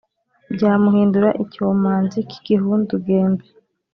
byamuhindura 0.53 1.29
icyomanzi 1.43 2.19
cy’igihindugembe. 2.29 3.45